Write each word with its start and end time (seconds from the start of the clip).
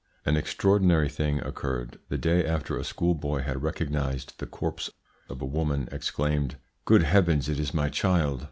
"An 0.25 0.35
extraordinary 0.35 1.09
thing 1.09 1.37
occurred. 1.41 1.99
The 2.09 2.17
day 2.17 2.43
after 2.43 2.75
a 2.75 2.83
schoolboy 2.83 3.43
had 3.43 3.61
recognised 3.61 4.39
the 4.39 4.47
corpse 4.47 4.89
a 5.29 5.35
woman 5.35 5.87
exclaimed, 5.91 6.55
`Good 6.87 7.03
Heavens, 7.03 7.47
it 7.47 7.59
is 7.59 7.71
my 7.71 7.87
child!' 7.87 8.39